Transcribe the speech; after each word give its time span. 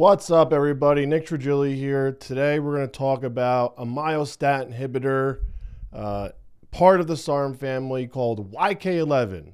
What's 0.00 0.30
up, 0.30 0.54
everybody? 0.54 1.04
Nick 1.04 1.26
Trigili 1.26 1.76
here. 1.76 2.12
Today, 2.12 2.58
we're 2.58 2.74
going 2.74 2.88
to 2.88 2.98
talk 2.98 3.22
about 3.22 3.74
a 3.76 3.84
myostatin 3.84 4.74
inhibitor, 4.74 5.40
uh, 5.92 6.30
part 6.70 7.00
of 7.00 7.06
the 7.06 7.18
SARM 7.18 7.54
family 7.54 8.06
called 8.06 8.50
YK11. 8.50 9.52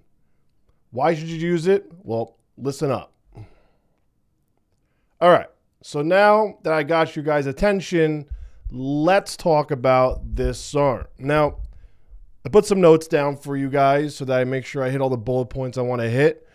Why 0.93 1.17
should 1.17 1.27
you 1.27 1.37
use 1.37 1.67
it? 1.67 1.91
Well, 2.05 2.37
listen 2.57 2.93
up. 2.93 3.13
All 5.21 5.31
right. 5.31 5.49
So 5.83 6.01
now 6.01 6.59
that 6.63 6.73
I 6.73 6.85
got 6.85 7.17
you 7.17 7.25
guys' 7.25 7.47
attention, 7.47 8.27
let's 8.71 9.37
talk 9.37 9.73
about 9.73 10.37
this 10.37 10.61
SARM. 10.61 11.09
Now, 11.19 11.57
I 12.45 12.51
put 12.51 12.67
some 12.67 12.81
notes 12.81 13.09
down 13.09 13.37
for 13.37 13.57
you 13.57 13.69
guys 13.69 14.15
so 14.15 14.25
that 14.27 14.39
I 14.39 14.45
make 14.45 14.65
sure 14.65 14.85
I 14.85 14.91
hit 14.91 15.01
all 15.01 15.11
the 15.11 15.17
bullet 15.17 15.47
points 15.47 15.77
I 15.77 15.83
want 15.83 16.03
to 16.03 16.09
hit. 16.09 16.49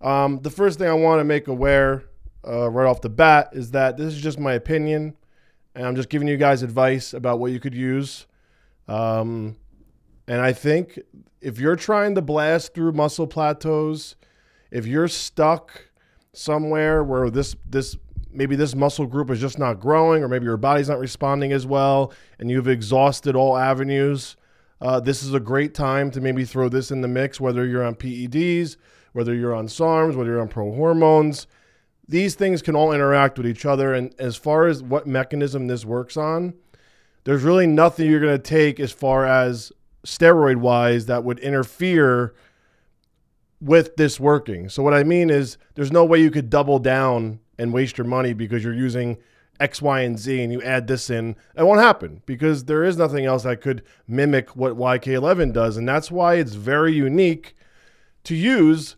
Um, 0.00 0.40
the 0.40 0.50
first 0.50 0.78
thing 0.78 0.88
I 0.88 0.94
want 0.94 1.20
to 1.20 1.24
make 1.24 1.46
aware 1.46 2.04
uh, 2.46 2.70
right 2.70 2.86
off 2.86 3.00
the 3.00 3.08
bat 3.08 3.50
is 3.52 3.70
that 3.72 3.96
this 3.96 4.14
is 4.14 4.20
just 4.20 4.38
my 4.38 4.52
opinion, 4.52 5.16
and 5.74 5.86
I'm 5.86 5.96
just 5.96 6.08
giving 6.08 6.28
you 6.28 6.36
guys 6.36 6.62
advice 6.62 7.14
about 7.14 7.38
what 7.38 7.52
you 7.52 7.60
could 7.60 7.74
use. 7.74 8.26
Um, 8.88 9.56
and 10.26 10.40
I 10.40 10.52
think 10.52 10.98
if 11.40 11.58
you're 11.58 11.76
trying 11.76 12.14
to 12.14 12.22
blast 12.22 12.74
through 12.74 12.92
muscle 12.92 13.26
plateaus, 13.26 14.16
if 14.70 14.86
you're 14.86 15.08
stuck 15.08 15.90
somewhere 16.32 17.04
where 17.04 17.30
this 17.30 17.54
this 17.68 17.96
maybe 18.30 18.56
this 18.56 18.74
muscle 18.74 19.06
group 19.06 19.30
is 19.30 19.40
just 19.40 19.58
not 19.58 19.78
growing, 19.78 20.22
or 20.22 20.28
maybe 20.28 20.44
your 20.44 20.56
body's 20.56 20.88
not 20.88 20.98
responding 20.98 21.52
as 21.52 21.66
well, 21.66 22.12
and 22.38 22.50
you've 22.50 22.68
exhausted 22.68 23.36
all 23.36 23.56
avenues, 23.56 24.36
uh, 24.80 24.98
this 25.00 25.22
is 25.22 25.32
a 25.32 25.40
great 25.40 25.74
time 25.74 26.10
to 26.10 26.20
maybe 26.20 26.44
throw 26.44 26.68
this 26.68 26.90
in 26.90 27.00
the 27.00 27.08
mix. 27.08 27.40
Whether 27.40 27.64
you're 27.66 27.84
on 27.84 27.94
PEDs, 27.94 28.76
whether 29.12 29.34
you're 29.34 29.54
on 29.54 29.68
SARMs, 29.68 30.16
whether 30.16 30.30
you're 30.30 30.40
on 30.40 30.48
pro 30.48 30.72
hormones, 30.72 31.46
these 32.08 32.34
things 32.34 32.62
can 32.62 32.76
all 32.76 32.92
interact 32.92 33.38
with 33.38 33.46
each 33.46 33.64
other. 33.64 33.94
And 33.94 34.14
as 34.18 34.36
far 34.36 34.66
as 34.66 34.82
what 34.82 35.06
mechanism 35.06 35.66
this 35.66 35.84
works 35.84 36.16
on, 36.16 36.54
there's 37.24 37.42
really 37.42 37.66
nothing 37.66 38.10
you're 38.10 38.20
going 38.20 38.36
to 38.36 38.42
take 38.42 38.78
as 38.78 38.92
far 38.92 39.24
as 39.26 39.72
steroid 40.06 40.56
wise 40.56 41.06
that 41.06 41.24
would 41.24 41.38
interfere 41.38 42.34
with 43.60 43.96
this 43.96 44.20
working. 44.20 44.68
So, 44.68 44.82
what 44.82 44.92
I 44.92 45.04
mean 45.04 45.30
is, 45.30 45.56
there's 45.74 45.92
no 45.92 46.04
way 46.04 46.20
you 46.20 46.30
could 46.30 46.50
double 46.50 46.78
down 46.78 47.40
and 47.58 47.72
waste 47.72 47.96
your 47.96 48.06
money 48.06 48.34
because 48.34 48.62
you're 48.62 48.74
using 48.74 49.16
X, 49.60 49.80
Y, 49.80 50.00
and 50.00 50.18
Z 50.18 50.42
and 50.42 50.52
you 50.52 50.60
add 50.62 50.86
this 50.86 51.08
in. 51.08 51.36
It 51.56 51.62
won't 51.62 51.80
happen 51.80 52.22
because 52.26 52.64
there 52.64 52.84
is 52.84 52.96
nothing 52.96 53.24
else 53.24 53.44
that 53.44 53.60
could 53.60 53.82
mimic 54.06 54.56
what 54.56 54.76
YK11 54.76 55.52
does. 55.52 55.76
And 55.76 55.88
that's 55.88 56.10
why 56.10 56.34
it's 56.34 56.54
very 56.54 56.92
unique 56.92 57.54
to 58.24 58.34
use 58.34 58.96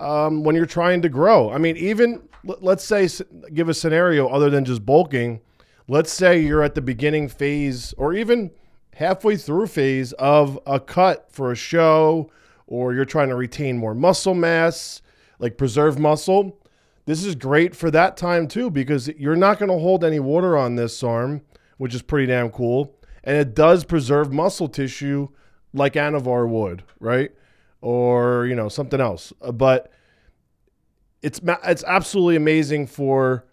um, 0.00 0.42
when 0.42 0.54
you're 0.54 0.66
trying 0.66 1.02
to 1.02 1.08
grow. 1.08 1.50
I 1.50 1.58
mean, 1.58 1.76
even 1.76 2.28
let's 2.44 2.84
say 2.84 3.08
give 3.52 3.68
a 3.68 3.74
scenario 3.74 4.28
other 4.28 4.50
than 4.50 4.64
just 4.64 4.84
bulking. 4.84 5.40
Let's 5.88 6.12
say 6.12 6.40
you're 6.40 6.62
at 6.62 6.74
the 6.74 6.82
beginning 6.82 7.28
phase 7.28 7.94
or 7.96 8.12
even 8.12 8.50
halfway 8.94 9.36
through 9.36 9.68
phase 9.68 10.12
of 10.14 10.58
a 10.66 10.80
cut 10.80 11.28
for 11.30 11.52
a 11.52 11.56
show 11.56 12.30
or 12.66 12.94
you're 12.94 13.04
trying 13.04 13.28
to 13.28 13.36
retain 13.36 13.78
more 13.78 13.94
muscle 13.94 14.34
mass, 14.34 15.02
like 15.38 15.56
preserve 15.56 15.98
muscle. 15.98 16.58
This 17.04 17.24
is 17.24 17.36
great 17.36 17.76
for 17.76 17.90
that 17.92 18.16
time 18.16 18.48
too 18.48 18.70
because 18.70 19.08
you're 19.08 19.36
not 19.36 19.58
going 19.58 19.70
to 19.70 19.78
hold 19.78 20.02
any 20.02 20.18
water 20.18 20.56
on 20.56 20.74
this 20.74 21.02
arm, 21.02 21.42
which 21.78 21.94
is 21.94 22.02
pretty 22.02 22.26
damn 22.26 22.50
cool. 22.50 22.96
And 23.22 23.36
it 23.36 23.54
does 23.54 23.84
preserve 23.84 24.32
muscle 24.32 24.68
tissue 24.68 25.28
like 25.72 25.94
Anavar 25.94 26.48
would, 26.48 26.82
right? 26.98 27.30
Or, 27.88 28.46
you 28.46 28.56
know, 28.56 28.68
something 28.68 29.00
else. 29.00 29.32
But 29.52 29.92
it's 31.22 31.40
it's 31.62 31.84
absolutely 31.86 32.34
amazing 32.34 32.88
for 32.88 33.46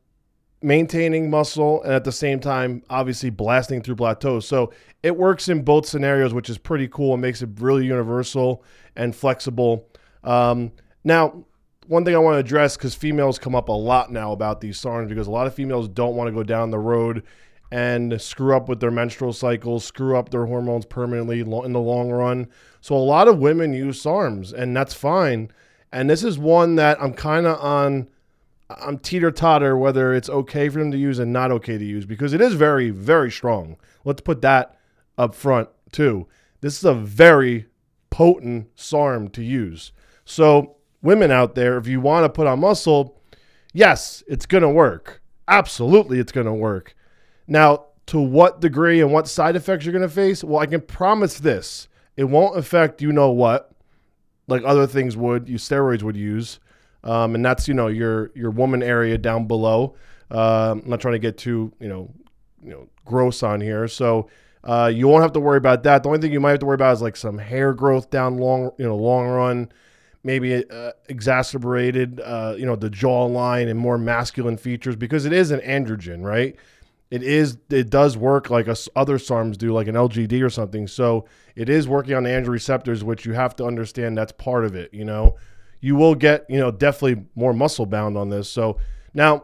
maintaining 0.64 1.30
muscle 1.30 1.84
and 1.84 1.94
at 1.94 2.04
the 2.04 2.12
same 2.12 2.40
time 2.40 2.82
obviously 2.90 3.30
blasting 3.30 3.84
through 3.84 3.96
plateaus. 3.96 4.48
So 4.48 4.74
it 5.04 5.16
works 5.16 5.50
in 5.50 5.62
both 5.62 5.86
scenarios, 5.86 6.34
which 6.34 6.50
is 6.50 6.58
pretty 6.58 6.88
cool 6.88 7.14
and 7.14 7.22
makes 7.22 7.44
it 7.44 7.50
really 7.60 7.86
universal 7.86 8.64
and 8.96 9.16
flexible. 9.16 9.88
Um, 10.24 10.72
now, 11.04 11.46
one 11.86 12.04
thing 12.04 12.16
I 12.16 12.18
want 12.18 12.34
to 12.34 12.40
address 12.40 12.76
because 12.76 12.96
females 12.96 13.38
come 13.38 13.54
up 13.54 13.70
a 13.70 13.74
lot 13.74 14.12
now 14.12 14.32
about 14.32 14.62
these 14.62 14.82
SARMs 14.82 15.10
because 15.10 15.28
a 15.28 15.32
lot 15.32 15.46
of 15.46 15.54
females 15.54 15.88
don't 15.88 16.16
want 16.16 16.28
to 16.28 16.32
go 16.32 16.42
down 16.42 16.72
the 16.72 16.80
road 16.80 17.22
and 17.72 18.20
screw 18.20 18.58
up 18.58 18.68
with 18.68 18.80
their 18.80 18.90
menstrual 18.90 19.34
cycles, 19.34 19.86
screw 19.86 20.18
up 20.18 20.30
their 20.30 20.48
hormones 20.48 20.86
permanently 20.86 21.42
in 21.42 21.50
the 21.50 21.80
long 21.80 22.10
run. 22.10 22.48
So 22.84 22.98
a 22.98 22.98
lot 22.98 23.30
of 23.30 23.40
women 23.40 23.72
use 23.72 24.04
SARMs, 24.04 24.52
and 24.52 24.76
that's 24.76 24.94
fine. 24.94 25.50
And 25.94 26.10
this 26.10 26.22
is 26.22 26.38
one 26.38 26.76
that 26.76 27.02
I'm 27.02 27.14
kind 27.14 27.48
of 27.48 27.58
on. 27.62 28.10
I'm 28.70 28.98
teeter 28.98 29.32
totter 29.32 29.78
whether 29.78 30.14
it's 30.14 30.30
okay 30.30 30.68
for 30.68 30.80
them 30.80 30.92
to 30.92 30.98
use 30.98 31.18
and 31.18 31.32
not 31.32 31.50
okay 31.52 31.78
to 31.78 31.86
use 31.86 32.06
because 32.06 32.34
it 32.34 32.42
is 32.42 32.56
very, 32.56 32.90
very 32.90 33.32
strong. 33.32 33.78
Let's 34.04 34.20
put 34.20 34.42
that 34.42 34.78
up 35.18 35.34
front 35.34 35.70
too. 35.94 36.28
This 36.60 36.78
is 36.78 36.84
a 36.84 36.94
very 36.94 37.68
potent 38.10 38.68
SARM 38.76 39.30
to 39.30 39.42
use. 39.42 39.94
So, 40.26 40.76
women 41.02 41.32
out 41.32 41.56
there, 41.56 41.78
if 41.78 41.88
you 41.88 42.02
want 42.02 42.26
to 42.26 42.30
put 42.30 42.48
on 42.48 42.60
muscle, 42.60 43.18
yes, 43.72 44.24
it's 44.28 44.46
going 44.46 44.64
to 44.64 44.70
work. 44.70 45.22
Absolutely, 45.48 46.20
it's 46.20 46.34
going 46.34 46.48
to 46.48 46.54
work. 46.54 46.98
Now, 47.48 47.86
to 48.08 48.20
what 48.20 48.60
degree 48.60 49.00
and 49.00 49.14
what 49.14 49.30
side 49.30 49.56
effects 49.56 49.86
you're 49.86 49.94
going 49.94 50.02
to 50.02 50.14
face? 50.14 50.44
Well, 50.44 50.60
I 50.60 50.66
can 50.66 50.82
promise 50.82 51.40
this 51.40 51.88
it 52.18 52.26
won't 52.26 52.58
affect 52.58 53.02
you 53.02 53.12
know 53.12 53.32
what 53.32 53.74
like 54.48 54.64
other 54.66 54.88
things 54.88 55.16
would, 55.16 55.48
you 55.48 55.58
steroids 55.58 56.04
would 56.04 56.18
use, 56.18 56.60
um, 57.04 57.36
and 57.36 57.46
that's 57.46 57.68
you 57.68 57.74
know 57.74 57.88
your 57.88 58.32
your 58.36 58.52
woman 58.52 58.84
area 58.84 59.18
down 59.18 59.48
below. 59.48 59.96
Uh, 60.32 60.72
I'm 60.72 60.90
not 60.90 61.00
trying 61.00 61.14
to 61.14 61.20
get 61.20 61.38
too 61.38 61.72
you 61.80 61.88
know 61.88 62.12
you 62.62 62.72
know 62.72 62.90
gross 63.06 63.44
on 63.44 63.62
here, 63.62 63.88
so 63.88 64.30
uh, 64.64 64.92
you 64.94 65.08
won't 65.08 65.22
have 65.22 65.34
to 65.34 65.40
worry 65.40 65.58
about 65.58 65.84
that. 65.84 66.04
The 66.04 66.10
only 66.10 66.20
thing 66.20 66.32
you 66.32 66.40
might 66.40 66.52
have 66.52 66.60
to 66.60 66.66
worry 66.66 66.76
about 66.76 66.94
is 66.94 67.02
like 67.02 67.16
some 67.16 67.38
hair 67.38 67.74
growth 67.74 68.10
down 68.10 68.38
long 68.38 68.72
you 68.78 68.86
know 68.86 68.96
long 68.96 69.28
run, 69.28 69.72
maybe 70.24 70.70
uh, 70.70 70.92
exacerbated 71.10 72.20
uh, 72.20 72.56
you 72.58 72.66
know 72.66 72.76
the 72.76 72.90
jawline 72.90 73.70
and 73.70 73.80
more 73.80 73.98
masculine 73.98 74.58
features 74.58 74.96
because 74.96 75.26
it 75.26 75.34
is 75.34 75.52
an 75.52 75.60
androgen, 75.62 76.24
right? 76.24 76.56
It 77.14 77.22
is 77.22 77.60
it 77.70 77.92
does 77.92 78.18
work 78.18 78.50
like 78.50 78.68
a, 78.68 78.76
other 78.96 79.20
SARMs 79.20 79.56
do, 79.56 79.72
like 79.72 79.88
an 79.88 79.94
LGD 79.94 80.44
or 80.44 80.50
something. 80.50 80.88
So 80.88 81.28
it 81.56 81.70
is 81.70 81.88
working 81.88 82.16
on 82.16 82.24
the 82.24 82.32
androgen 82.32 82.48
receptors, 82.48 83.04
which 83.04 83.24
you 83.24 83.34
have 83.34 83.56
to 83.58 83.66
understand 83.66 84.18
that's 84.18 84.32
part 84.32 84.66
of 84.66 84.74
it. 84.74 84.92
You 84.92 85.06
know, 85.06 85.36
you 85.80 85.96
will 85.96 86.16
get 86.16 86.44
you 86.50 86.58
know 86.58 86.72
definitely 86.72 87.24
more 87.36 87.54
muscle 87.54 87.86
bound 87.86 88.18
on 88.18 88.30
this. 88.30 88.50
So 88.50 88.80
now, 89.14 89.44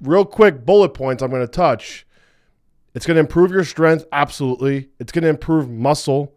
real 0.00 0.24
quick 0.24 0.64
bullet 0.64 0.94
points 0.94 1.22
I'm 1.22 1.28
going 1.28 1.42
to 1.42 1.46
touch. 1.46 2.06
It's 2.94 3.04
going 3.04 3.16
to 3.16 3.20
improve 3.20 3.50
your 3.50 3.64
strength, 3.64 4.06
absolutely. 4.10 4.88
It's 4.98 5.12
going 5.12 5.24
to 5.24 5.28
improve 5.28 5.68
muscle 5.68 6.32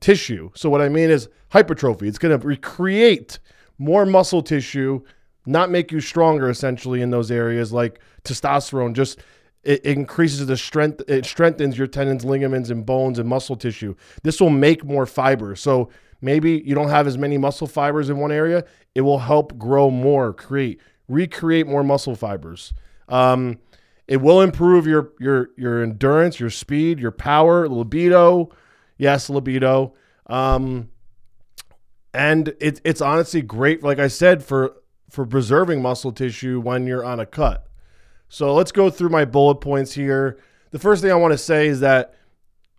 tissue. 0.00 0.48
So 0.54 0.70
what 0.70 0.80
I 0.80 0.88
mean 0.88 1.10
is 1.10 1.28
hypertrophy. 1.50 2.08
It's 2.08 2.18
going 2.18 2.40
to 2.40 2.46
recreate 2.46 3.38
more 3.76 4.06
muscle 4.06 4.42
tissue, 4.42 5.02
not 5.44 5.68
make 5.68 5.92
you 5.92 6.00
stronger 6.00 6.48
essentially 6.48 7.02
in 7.02 7.10
those 7.10 7.30
areas 7.30 7.74
like 7.74 8.00
testosterone. 8.24 8.94
Just 8.94 9.18
it 9.64 9.84
increases 9.84 10.46
the 10.46 10.56
strength 10.56 11.02
it 11.08 11.24
strengthens 11.24 11.78
your 11.78 11.86
tendons 11.86 12.24
ligaments 12.24 12.70
and 12.70 12.84
bones 12.84 13.18
and 13.18 13.28
muscle 13.28 13.56
tissue. 13.56 13.94
This 14.22 14.40
will 14.40 14.50
make 14.50 14.84
more 14.84 15.06
fiber. 15.06 15.54
So 15.56 15.88
maybe 16.20 16.62
you 16.64 16.74
don't 16.74 16.88
have 16.88 17.06
as 17.06 17.18
many 17.18 17.38
muscle 17.38 17.66
fibers 17.66 18.10
in 18.10 18.18
one 18.18 18.32
area 18.32 18.64
it 18.94 19.02
will 19.02 19.20
help 19.20 19.56
grow 19.58 19.90
more 19.90 20.32
create 20.32 20.80
recreate 21.08 21.66
more 21.66 21.84
muscle 21.84 22.14
fibers. 22.14 22.72
Um, 23.08 23.58
it 24.08 24.18
will 24.18 24.40
improve 24.40 24.86
your 24.86 25.12
your 25.18 25.50
your 25.56 25.82
endurance 25.82 26.40
your 26.40 26.50
speed 26.50 26.98
your 26.98 27.12
power 27.12 27.68
libido. 27.68 28.50
Yes 28.98 29.30
libido. 29.30 29.94
Um, 30.26 30.88
and 32.14 32.48
it, 32.60 32.80
it's 32.84 33.00
honestly 33.00 33.42
great 33.42 33.82
like 33.82 33.98
i 33.98 34.08
said 34.08 34.42
for 34.42 34.76
for 35.10 35.26
preserving 35.26 35.82
muscle 35.82 36.12
tissue 36.12 36.60
when 36.60 36.86
you're 36.86 37.04
on 37.04 37.20
a 37.20 37.26
cut 37.26 37.66
so 38.32 38.54
let's 38.54 38.72
go 38.72 38.88
through 38.88 39.10
my 39.10 39.26
bullet 39.26 39.56
points 39.56 39.92
here. 39.92 40.38
The 40.70 40.78
first 40.78 41.02
thing 41.02 41.10
I 41.10 41.16
want 41.16 41.32
to 41.32 41.38
say 41.38 41.66
is 41.66 41.80
that 41.80 42.14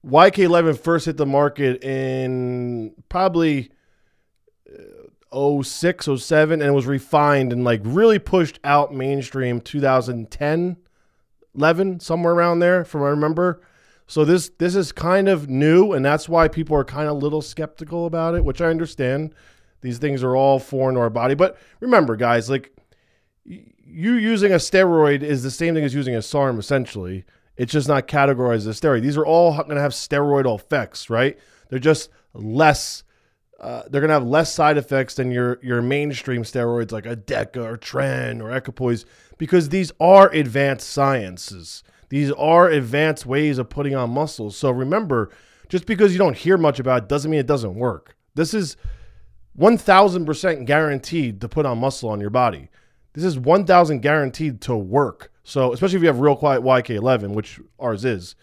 YK11 0.03 0.79
first 0.79 1.05
hit 1.05 1.15
the 1.15 1.27
market 1.27 1.83
in 1.83 2.95
probably 3.07 3.69
uh, 5.31 5.61
06, 5.61 6.09
07, 6.17 6.59
and 6.59 6.67
it 6.67 6.73
was 6.73 6.87
refined 6.87 7.53
and 7.53 7.63
like 7.63 7.81
really 7.83 8.17
pushed 8.17 8.59
out 8.63 8.95
mainstream 8.95 9.61
2010, 9.61 10.75
11, 11.55 11.99
somewhere 11.99 12.33
around 12.33 12.57
there, 12.57 12.83
from 12.83 13.03
I 13.03 13.09
remember. 13.09 13.61
So 14.07 14.25
this 14.25 14.49
this 14.57 14.75
is 14.75 14.91
kind 14.91 15.29
of 15.29 15.49
new, 15.49 15.93
and 15.93 16.03
that's 16.03 16.27
why 16.27 16.47
people 16.47 16.75
are 16.75 16.83
kind 16.83 17.07
of 17.07 17.15
a 17.15 17.19
little 17.19 17.43
skeptical 17.43 18.07
about 18.07 18.33
it, 18.33 18.43
which 18.43 18.59
I 18.59 18.71
understand. 18.71 19.35
These 19.81 19.99
things 19.99 20.23
are 20.23 20.35
all 20.35 20.57
foreign 20.57 20.95
to 20.95 21.01
our 21.01 21.11
body. 21.11 21.35
But 21.35 21.59
remember, 21.79 22.15
guys, 22.15 22.49
like 22.49 22.73
you 23.45 24.13
using 24.13 24.51
a 24.51 24.57
steroid 24.57 25.21
is 25.23 25.43
the 25.43 25.51
same 25.51 25.73
thing 25.73 25.83
as 25.83 25.93
using 25.93 26.15
a 26.15 26.21
SARM 26.21 26.59
essentially. 26.59 27.25
It's 27.55 27.71
just 27.71 27.87
not 27.87 28.07
categorized 28.07 28.67
as 28.67 28.79
steroid. 28.79 29.01
These 29.01 29.17
are 29.17 29.25
all 29.25 29.53
going 29.55 29.75
to 29.75 29.81
have 29.81 29.91
steroidal 29.91 30.59
effects, 30.59 31.09
right? 31.09 31.37
They're 31.69 31.79
just 31.79 32.09
less 32.33 33.03
uh, 33.63 33.83
they're 33.89 34.01
gonna 34.01 34.11
have 34.11 34.27
less 34.27 34.53
side 34.53 34.77
effects 34.77 35.15
than 35.15 35.31
your 35.31 35.57
your 35.63 35.81
mainstream 35.81 36.43
steroids 36.43 36.91
like 36.91 37.05
a 37.05 37.15
Deca 37.15 37.63
or 37.63 37.77
Tren 37.77 38.41
or 38.41 38.53
Equipoise 38.53 39.05
because 39.37 39.69
these 39.69 39.89
are 40.01 40.29
advanced 40.31 40.89
sciences. 40.89 41.81
These 42.09 42.31
are 42.33 42.69
advanced 42.69 43.25
ways 43.25 43.57
of 43.57 43.69
putting 43.69 43.95
on 43.95 44.09
muscles. 44.09 44.57
So 44.57 44.69
remember, 44.69 45.31
just 45.69 45.85
because 45.85 46.11
you 46.11 46.17
don't 46.17 46.35
hear 46.35 46.57
much 46.57 46.77
about 46.79 47.03
it 47.03 47.09
doesn't 47.09 47.31
mean 47.31 47.39
it 47.39 47.47
doesn't 47.47 47.75
work. 47.75 48.17
This 48.35 48.53
is 48.53 48.75
1000% 49.57 50.65
guaranteed 50.65 51.39
to 51.39 51.47
put 51.47 51.65
on 51.65 51.77
muscle 51.77 52.09
on 52.09 52.19
your 52.19 52.29
body. 52.29 52.69
This 53.13 53.23
is 53.23 53.37
1000 53.37 54.01
guaranteed 54.01 54.61
to 54.61 54.75
work. 54.75 55.31
So, 55.43 55.73
especially 55.73 55.97
if 55.97 56.01
you 56.01 56.07
have 56.07 56.19
real 56.19 56.35
quiet 56.35 56.63
YK11, 56.63 57.33
which 57.33 57.59
ours 57.79 58.05
is, 58.05 58.35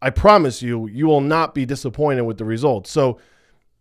I 0.00 0.10
promise 0.10 0.62
you, 0.62 0.86
you 0.88 1.06
will 1.06 1.20
not 1.20 1.54
be 1.54 1.64
disappointed 1.64 2.22
with 2.22 2.38
the 2.38 2.44
results. 2.44 2.90
So, 2.90 3.18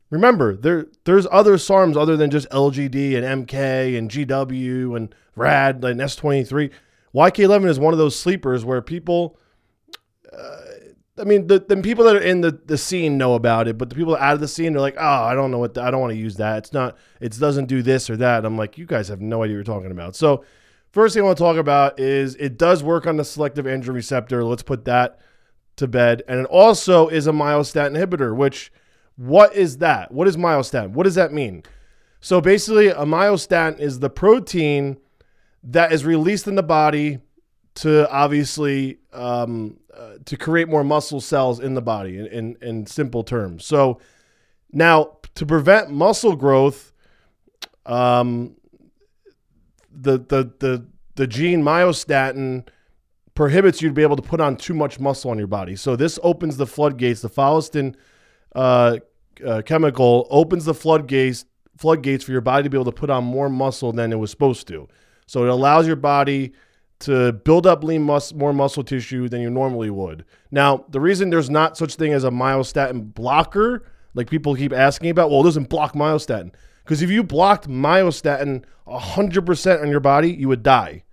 remember, 0.10 0.56
there 0.56 0.88
there's 1.06 1.27
other 1.31 1.56
SARMs 1.56 1.98
other 1.98 2.15
than 2.15 2.30
just 2.30 2.50
LGD 2.50 3.15
and 3.15 3.48
MK 3.48 3.98
and 3.98 4.10
GW 4.10 4.95
and 4.95 5.15
RAD 5.36 5.83
and 5.83 6.00
S23. 6.00 6.71
YK11 7.15 7.65
is 7.68 7.80
one 7.80 7.94
of 7.94 7.98
those 7.98 8.18
sleepers 8.18 8.65
where 8.65 8.81
people 8.81 9.38
I 11.19 11.25
mean, 11.25 11.45
the, 11.45 11.60
the 11.60 11.77
people 11.77 12.06
that 12.06 12.15
are 12.15 12.21
in 12.21 12.42
the, 12.42 12.60
the 12.65 12.77
scene 12.77 13.19
know 13.19 13.36
about 13.36 13.68
it, 13.68 13.77
but 13.77 13.89
the 13.89 13.95
people 13.95 14.15
out 14.15 14.33
of 14.33 14.39
the 14.39 14.48
scene, 14.48 14.74
they're 14.74 14.81
like, 14.81 14.98
oh, 14.98 15.24
I 15.24 15.36
don't 15.36 15.51
know 15.51 15.60
what, 15.60 15.75
the, 15.75 15.83
I 15.83 15.92
don't 15.92 16.01
want 16.01 16.12
to 16.12 16.18
use 16.18 16.38
that. 16.38 16.57
It's 16.57 16.74
not, 16.74 16.98
it 17.21 17.38
doesn't 17.39 17.65
do 17.65 17.83
this 17.83 18.10
or 18.10 18.18
that. 18.18 18.45
I'm 18.45 18.57
like, 18.57 18.80
you 18.80 18.88
guys 18.88 19.10
have 19.10 19.21
no 19.21 19.44
idea 19.44 19.54
what 19.54 19.56
you're 19.56 19.75
talking 19.75 19.92
about. 19.92 20.15
So, 20.15 20.44
first 20.92 21.13
thing 21.13 21.21
I 21.21 21.25
want 21.27 21.38
to 21.38 21.44
talk 21.44 21.57
about 21.57 22.00
is 22.00 22.36
it 22.36 22.57
does 22.57 22.81
work 22.81 23.06
on 23.06 23.18
the 23.18 23.25
selective 23.25 23.65
androgen 23.65 23.94
receptor. 23.94 24.44
Let's 24.44 24.63
put 24.63 24.86
that 24.86 25.19
to 25.75 25.88
bed. 25.88 26.24
And 26.27 26.39
it 26.39 26.45
also 26.48 27.10
is 27.10 27.27
a 27.27 27.31
myostatin 27.31 27.95
inhibitor, 27.95 28.36
which, 28.36 28.71
what 29.15 29.54
is 29.54 29.77
that? 29.77 30.12
What 30.12 30.27
is 30.27 30.36
myostatin? 30.36 30.92
What 30.92 31.04
does 31.04 31.15
that 31.15 31.31
mean? 31.31 31.62
So, 32.21 32.42
basically, 32.42 32.88
a 32.88 33.06
myostatin 33.06 33.80
is 33.80 34.00
the 34.00 34.10
protein 34.10 34.98
that 35.63 35.94
is 35.94 36.06
released 36.06 36.48
in 36.48 36.56
the 36.56 36.63
body 36.63 37.19
to 37.75 38.10
obviously 38.12 39.00
um, 39.12 39.78
uh, 39.96 40.14
to 40.25 40.38
create 40.38 40.68
more 40.70 40.84
muscle 40.84 41.22
cells 41.22 41.60
in 41.60 41.74
the 41.74 41.81
body 41.81 42.18
in, 42.18 42.28
in, 42.28 42.58
in 42.62 42.86
simple 42.86 43.24
terms. 43.24 43.66
So 43.66 44.00
now 44.72 45.18
to 45.36 45.46
prevent 45.46 45.90
muscle 45.92 46.36
growth, 46.36 46.94
um, 47.86 48.56
the, 49.92 50.18
the, 50.18 50.52
the, 50.60 50.86
the 51.16 51.28
gene 51.28 51.64
myostatin 51.64 52.68
prohibits 53.36 53.81
you 53.81 53.90
to 53.90 53.94
be 53.94 54.04
able 54.04 54.16
to 54.16 54.22
put 54.22 54.40
on 54.40 54.56
too 54.56 54.74
much 54.74 55.00
muscle 55.00 55.31
on 55.31 55.38
your 55.38 55.48
body. 55.48 55.75
So 55.75 55.96
this 55.96 56.20
opens 56.24 56.58
the 56.58 56.68
floodgates. 56.68 57.22
The 57.22 57.30
follistin 57.30 57.96
uh, 58.56 58.98
uh, 59.46 59.62
chemical 59.66 60.28
opens 60.30 60.66
the 60.66 60.74
floodgates 60.74 61.46
floodgates 61.75 62.24
for 62.24 62.31
your 62.31 62.42
body 62.42 62.64
to 62.64 62.70
be 62.70 62.78
able 62.78 62.86
to 62.86 62.92
put 62.92 63.10
on 63.10 63.24
more 63.24 63.50
muscle 63.50 63.92
than 63.92 64.12
it 64.14 64.20
was 64.20 64.30
supposed 64.30 64.68
to. 64.68 64.88
So 65.25 65.44
it 65.44 65.50
allows 65.50 65.88
your 65.88 65.96
body 65.96 66.54
to 67.03 67.33
build 67.33 67.67
up 67.67 67.83
lean 67.83 68.03
mus- 68.03 68.33
more 68.33 68.53
muscle 68.53 68.83
tissue 68.83 69.27
than 69.27 69.41
you 69.41 69.50
normally 69.50 69.89
would. 69.89 70.25
Now, 70.51 70.85
the 70.89 71.00
reason 71.00 71.29
there's 71.29 71.50
not 71.50 71.77
such 71.77 71.95
thing 71.95 72.13
as 72.13 72.23
a 72.23 72.29
myostatin 72.29 73.13
blocker, 73.13 73.83
like 74.13 74.29
people 74.29 74.55
keep 74.55 74.73
asking 74.73 75.09
about, 75.09 75.29
well, 75.29 75.41
it 75.41 75.44
doesn't 75.44 75.69
block 75.69 75.94
myostatin. 75.94 76.53
Because 76.83 77.01
if 77.01 77.09
you 77.09 77.23
blocked 77.23 77.67
myostatin 77.69 78.63
100% 78.88 79.81
on 79.81 79.89
your 79.89 80.00
body, 80.00 80.31
you 80.31 80.47
would 80.47 80.63
die. 80.63 81.03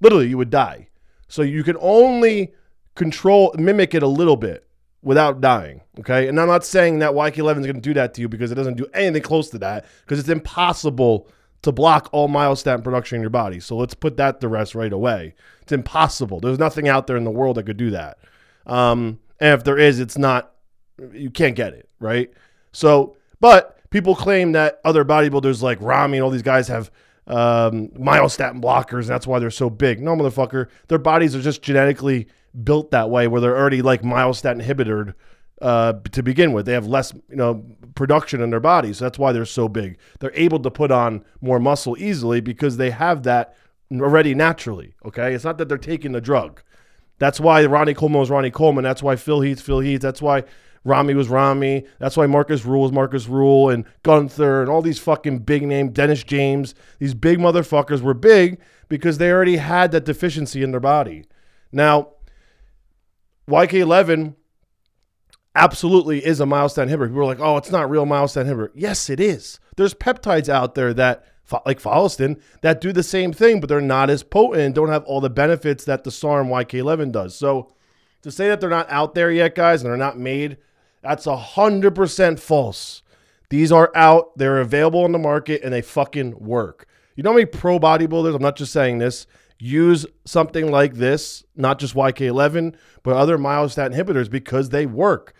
Literally, 0.00 0.28
you 0.28 0.38
would 0.38 0.50
die. 0.50 0.88
So 1.28 1.42
you 1.42 1.64
can 1.64 1.76
only 1.80 2.52
control, 2.94 3.54
mimic 3.58 3.94
it 3.94 4.02
a 4.02 4.08
little 4.08 4.36
bit 4.36 4.66
without 5.02 5.40
dying. 5.40 5.80
Okay. 6.00 6.28
And 6.28 6.40
I'm 6.40 6.48
not 6.48 6.64
saying 6.64 7.00
that 7.00 7.12
YK11 7.12 7.60
is 7.60 7.66
going 7.66 7.74
to 7.76 7.80
do 7.80 7.94
that 7.94 8.14
to 8.14 8.20
you 8.20 8.28
because 8.28 8.50
it 8.50 8.56
doesn't 8.56 8.76
do 8.76 8.86
anything 8.94 9.22
close 9.22 9.50
to 9.50 9.58
that 9.58 9.84
because 10.04 10.18
it's 10.18 10.28
impossible 10.28 11.28
to 11.64 11.72
block 11.72 12.08
all 12.12 12.28
myostatin 12.28 12.84
production 12.84 13.16
in 13.16 13.22
your 13.22 13.30
body. 13.30 13.58
So 13.58 13.76
let's 13.76 13.94
put 13.94 14.16
that 14.18 14.40
to 14.40 14.48
rest 14.48 14.74
right 14.74 14.92
away. 14.92 15.34
It's 15.62 15.72
impossible. 15.72 16.40
There's 16.40 16.58
nothing 16.58 16.88
out 16.88 17.06
there 17.06 17.16
in 17.16 17.24
the 17.24 17.30
world 17.30 17.56
that 17.56 17.64
could 17.64 17.76
do 17.76 17.90
that. 17.90 18.18
Um, 18.66 19.18
and 19.40 19.54
if 19.54 19.64
there 19.64 19.78
is, 19.78 19.98
it's 19.98 20.16
not, 20.18 20.52
you 21.12 21.30
can't 21.30 21.56
get 21.56 21.72
it, 21.72 21.88
right? 21.98 22.30
So, 22.72 23.16
but 23.40 23.78
people 23.90 24.14
claim 24.14 24.52
that 24.52 24.80
other 24.84 25.04
bodybuilders 25.04 25.62
like 25.62 25.80
Ramy 25.80 26.18
and 26.18 26.24
all 26.24 26.30
these 26.30 26.42
guys 26.42 26.68
have 26.68 26.90
um, 27.26 27.88
myostatin 27.88 28.60
blockers. 28.60 29.00
And 29.00 29.08
that's 29.10 29.26
why 29.26 29.38
they're 29.38 29.50
so 29.50 29.70
big. 29.70 30.00
No, 30.00 30.14
motherfucker. 30.14 30.68
Their 30.88 30.98
bodies 30.98 31.34
are 31.34 31.40
just 31.40 31.62
genetically 31.62 32.28
built 32.62 32.90
that 32.90 33.10
way 33.10 33.26
where 33.26 33.40
they're 33.40 33.56
already 33.56 33.82
like 33.82 34.02
myostatin 34.02 34.54
inhibited 34.54 35.14
uh, 35.62 35.94
to 36.12 36.22
begin 36.22 36.52
with. 36.52 36.66
They 36.66 36.74
have 36.74 36.86
less, 36.86 37.14
you 37.30 37.36
know, 37.36 37.64
production 37.94 38.40
in 38.40 38.50
their 38.50 38.60
bodies. 38.60 38.98
That's 38.98 39.18
why 39.18 39.32
they're 39.32 39.44
so 39.44 39.68
big. 39.68 39.98
They're 40.20 40.32
able 40.34 40.60
to 40.60 40.70
put 40.70 40.90
on 40.90 41.24
more 41.40 41.60
muscle 41.60 41.96
easily 41.98 42.40
because 42.40 42.76
they 42.76 42.90
have 42.90 43.22
that 43.24 43.56
already 43.92 44.34
naturally. 44.34 44.94
Okay, 45.04 45.34
it's 45.34 45.44
not 45.44 45.58
that 45.58 45.68
they're 45.68 45.78
taking 45.78 46.12
the 46.12 46.20
drug. 46.20 46.62
That's 47.18 47.38
why 47.38 47.64
Ronnie 47.64 47.94
Coleman 47.94 48.20
was 48.20 48.30
Ronnie 48.30 48.50
Coleman. 48.50 48.84
That's 48.84 49.02
why 49.02 49.16
Phil 49.16 49.40
Heath 49.40 49.60
Phil 49.60 49.80
Heath. 49.80 50.00
That's 50.00 50.20
why 50.20 50.44
Ramy 50.84 51.14
was 51.14 51.28
Ramy. 51.28 51.84
That's 51.98 52.16
why 52.16 52.26
Marcus 52.26 52.64
Rule 52.64 52.82
was 52.82 52.92
Marcus 52.92 53.28
Rule 53.28 53.70
and 53.70 53.84
Gunther 54.02 54.60
and 54.60 54.70
all 54.70 54.82
these 54.82 54.98
fucking 54.98 55.40
big 55.40 55.62
name 55.62 55.90
Dennis 55.90 56.22
James. 56.22 56.74
These 56.98 57.14
big 57.14 57.38
motherfuckers 57.38 58.00
were 58.00 58.14
big 58.14 58.60
because 58.88 59.18
they 59.18 59.30
already 59.30 59.56
had 59.56 59.92
that 59.92 60.04
deficiency 60.04 60.62
in 60.62 60.72
their 60.72 60.80
body. 60.80 61.24
Now, 61.72 62.10
YK11 63.48 64.34
absolutely 65.54 66.24
is 66.24 66.40
a 66.40 66.44
myostatin 66.44 66.88
inhibitor. 66.88 67.08
People 67.08 67.22
are 67.22 67.26
like, 67.26 67.40
oh, 67.40 67.56
it's 67.56 67.70
not 67.70 67.90
real 67.90 68.06
myostatin 68.06 68.46
inhibitor. 68.46 68.70
Yes, 68.74 69.08
it 69.08 69.20
is. 69.20 69.60
There's 69.76 69.94
peptides 69.94 70.48
out 70.48 70.74
there 70.74 70.94
that, 70.94 71.24
like 71.66 71.80
follistin, 71.80 72.40
that 72.62 72.80
do 72.80 72.92
the 72.92 73.02
same 73.02 73.32
thing, 73.32 73.60
but 73.60 73.68
they're 73.68 73.80
not 73.80 74.10
as 74.10 74.22
potent 74.22 74.62
and 74.62 74.74
don't 74.74 74.88
have 74.88 75.04
all 75.04 75.20
the 75.20 75.30
benefits 75.30 75.84
that 75.84 76.04
the 76.04 76.10
SARM 76.10 76.48
YK11 76.48 77.12
does. 77.12 77.36
So 77.36 77.72
to 78.22 78.30
say 78.30 78.48
that 78.48 78.60
they're 78.60 78.70
not 78.70 78.90
out 78.90 79.14
there 79.14 79.30
yet, 79.30 79.54
guys, 79.54 79.82
and 79.82 79.90
they're 79.90 79.96
not 79.96 80.18
made, 80.18 80.56
that's 81.02 81.26
100% 81.26 82.38
false. 82.38 83.02
These 83.50 83.70
are 83.70 83.92
out, 83.94 84.36
they're 84.38 84.60
available 84.60 85.04
on 85.04 85.12
the 85.12 85.18
market, 85.18 85.62
and 85.62 85.72
they 85.72 85.82
fucking 85.82 86.38
work. 86.38 86.88
You 87.14 87.22
know 87.22 87.30
how 87.30 87.36
many 87.36 87.46
pro 87.46 87.78
bodybuilders, 87.78 88.34
I'm 88.34 88.42
not 88.42 88.56
just 88.56 88.72
saying 88.72 88.98
this, 88.98 89.26
use 89.58 90.06
something 90.24 90.70
like 90.70 90.94
this, 90.94 91.44
not 91.54 91.78
just 91.78 91.94
YK11, 91.94 92.74
but 93.02 93.16
other 93.16 93.38
myostatin 93.38 93.94
inhibitors 93.94 94.30
because 94.30 94.70
they 94.70 94.86
work. 94.86 95.34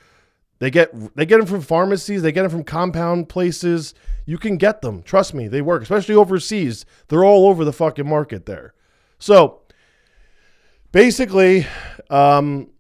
They 0.64 0.70
get 0.70 1.14
they 1.14 1.26
get 1.26 1.36
them 1.36 1.46
from 1.46 1.60
pharmacies, 1.60 2.22
they 2.22 2.32
get 2.32 2.40
them 2.40 2.50
from 2.50 2.64
compound 2.64 3.28
places. 3.28 3.92
You 4.24 4.38
can 4.38 4.56
get 4.56 4.80
them. 4.80 5.02
Trust 5.02 5.34
me, 5.34 5.46
they 5.46 5.60
work, 5.60 5.82
especially 5.82 6.14
overseas. 6.14 6.86
They're 7.08 7.22
all 7.22 7.48
over 7.48 7.66
the 7.66 7.72
fucking 7.72 8.08
market 8.08 8.46
there. 8.46 8.72
So 9.18 9.60
basically, 10.90 11.66
um, 12.08 12.70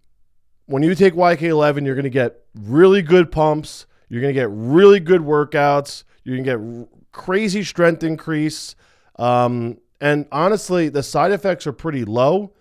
when 0.64 0.82
you 0.82 0.94
take 0.94 1.12
YK11, 1.12 1.84
you're 1.84 1.94
going 1.94 2.04
to 2.04 2.08
get 2.08 2.40
really 2.54 3.02
good 3.02 3.30
pumps. 3.30 3.84
You're 4.08 4.22
going 4.22 4.32
to 4.32 4.40
get 4.40 4.48
really 4.50 4.98
good 4.98 5.20
workouts. 5.20 6.04
You're 6.22 6.38
going 6.38 6.46
to 6.46 6.86
get 6.86 7.12
crazy 7.12 7.62
strength 7.64 8.02
increase. 8.02 8.76
Um, 9.16 9.76
and 10.00 10.26
honestly, 10.32 10.88
the 10.88 11.02
side 11.02 11.32
effects 11.32 11.66
are 11.66 11.72
pretty 11.74 12.06
low. 12.06 12.54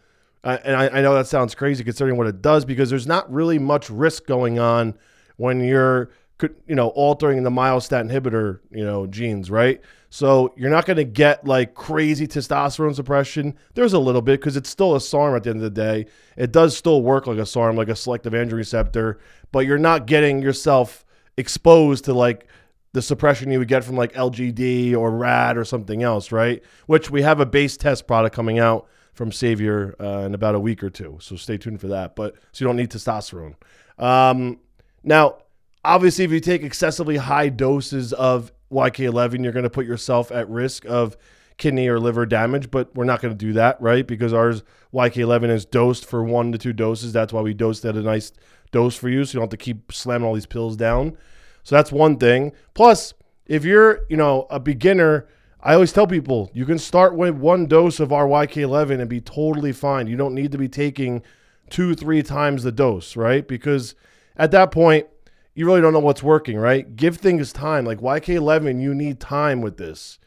Uh, 0.43 0.57
and 0.65 0.75
I, 0.75 0.89
I, 0.89 1.01
know 1.01 1.13
that 1.13 1.27
sounds 1.27 1.55
crazy 1.55 1.85
considering 1.85 2.17
what 2.17 2.27
it 2.27 2.41
does 2.41 2.65
because 2.65 2.89
there's 2.89 3.07
not 3.07 3.31
really 3.31 3.57
much 3.57 3.89
risk 3.89 4.25
going 4.25 4.59
on 4.59 4.95
when 5.37 5.63
you're 5.63 6.09
you 6.41 6.75
know 6.75 6.89
altering 6.89 7.43
the 7.43 7.49
myostatin 7.49 8.11
inhibitor 8.11 8.59
you 8.71 8.83
know 8.83 9.07
genes 9.07 9.49
right 9.49 9.81
so 10.09 10.53
you're 10.57 10.69
not 10.69 10.85
going 10.85 10.97
to 10.97 11.03
get 11.03 11.45
like 11.45 11.73
crazy 11.73 12.27
testosterone 12.27 12.93
suppression 12.93 13.55
there's 13.75 13.93
a 13.93 13.99
little 13.99 14.21
bit 14.21 14.39
because 14.39 14.57
it's 14.57 14.69
still 14.69 14.95
a 14.95 15.01
sarm 15.01 15.35
at 15.35 15.43
the 15.43 15.49
end 15.49 15.57
of 15.57 15.63
the 15.63 15.69
day 15.69 16.05
it 16.35 16.51
does 16.51 16.75
still 16.75 17.01
work 17.01 17.27
like 17.27 17.37
a 17.37 17.45
sarm 17.45 17.77
like 17.77 17.87
a 17.87 17.95
selective 17.95 18.33
androgen 18.33 18.53
receptor 18.53 19.19
but 19.51 19.59
you're 19.59 19.77
not 19.77 20.05
getting 20.05 20.41
yourself 20.41 21.05
exposed 21.37 22.03
to 22.05 22.13
like 22.13 22.47
the 22.91 23.01
suppression 23.01 23.51
you 23.51 23.59
would 23.59 23.69
get 23.69 23.83
from 23.83 23.95
like 23.95 24.11
lgd 24.13 24.95
or 24.95 25.11
rad 25.11 25.57
or 25.57 25.63
something 25.63 26.03
else 26.03 26.31
right 26.31 26.61
which 26.87 27.09
we 27.09 27.21
have 27.21 27.39
a 27.39 27.45
base 27.45 27.77
test 27.77 28.05
product 28.05 28.35
coming 28.35 28.59
out 28.59 28.87
from 29.13 29.31
Savior 29.31 29.95
uh, 29.99 30.25
in 30.25 30.33
about 30.33 30.55
a 30.55 30.59
week 30.59 30.83
or 30.83 30.89
two. 30.89 31.17
So 31.21 31.35
stay 31.35 31.57
tuned 31.57 31.79
for 31.79 31.87
that. 31.89 32.15
But 32.15 32.35
so 32.51 32.63
you 32.63 32.67
don't 32.67 32.75
need 32.75 32.89
testosterone. 32.89 33.53
Um, 33.99 34.59
now, 35.03 35.37
obviously, 35.83 36.25
if 36.25 36.31
you 36.31 36.39
take 36.39 36.63
excessively 36.63 37.17
high 37.17 37.49
doses 37.49 38.13
of 38.13 38.51
YK11, 38.71 39.43
you're 39.43 39.53
going 39.53 39.63
to 39.63 39.69
put 39.69 39.85
yourself 39.85 40.31
at 40.31 40.49
risk 40.49 40.85
of 40.85 41.17
kidney 41.57 41.87
or 41.87 41.99
liver 41.99 42.25
damage, 42.25 42.71
but 42.71 42.93
we're 42.95 43.03
not 43.03 43.21
going 43.21 43.33
to 43.33 43.37
do 43.37 43.53
that, 43.53 43.79
right? 43.81 44.07
Because 44.07 44.33
ours 44.33 44.63
YK11 44.93 45.49
is 45.49 45.65
dosed 45.65 46.05
for 46.05 46.23
one 46.23 46.51
to 46.51 46.57
two 46.57 46.73
doses. 46.73 47.13
That's 47.13 47.31
why 47.31 47.41
we 47.41 47.53
dosed 47.53 47.85
at 47.85 47.95
a 47.95 48.01
nice 48.01 48.31
dose 48.71 48.95
for 48.95 49.09
you, 49.09 49.23
so 49.23 49.33
you 49.33 49.39
don't 49.39 49.51
have 49.51 49.57
to 49.59 49.63
keep 49.63 49.91
slamming 49.91 50.27
all 50.27 50.33
these 50.33 50.45
pills 50.45 50.75
down. 50.75 51.17
So 51.63 51.75
that's 51.75 51.91
one 51.91 52.17
thing. 52.17 52.51
Plus, 52.73 53.13
if 53.45 53.63
you're, 53.63 54.01
you 54.09 54.17
know, 54.17 54.47
a 54.49 54.59
beginner 54.59 55.27
I 55.65 55.75
always 55.75 55.93
tell 55.93 56.07
people 56.07 56.51
you 56.53 56.65
can 56.65 56.77
start 56.77 57.15
with 57.15 57.35
one 57.35 57.67
dose 57.67 58.01
of 58.01 58.11
our 58.11 58.27
YK11 58.27 58.99
and 58.99 59.09
be 59.09 59.21
totally 59.21 59.71
fine. 59.71 60.07
You 60.07 60.17
don't 60.17 60.35
need 60.35 60.51
to 60.51 60.57
be 60.57 60.67
taking 60.67 61.23
two, 61.69 61.95
three 61.95 62.21
times 62.21 62.63
the 62.63 62.71
dose, 62.71 63.15
right? 63.15 63.47
Because 63.47 63.95
at 64.35 64.51
that 64.51 64.71
point, 64.71 65.07
you 65.55 65.65
really 65.65 65.81
don't 65.81 65.93
know 65.93 65.99
what's 65.99 66.23
working, 66.23 66.57
right? 66.57 66.95
Give 66.95 67.17
things 67.17 67.53
time. 67.53 67.85
Like 67.85 67.99
YK11, 67.99 68.81
you 68.81 68.95
need 68.95 69.19
time 69.19 69.61
with 69.61 69.77
this, 69.77 70.19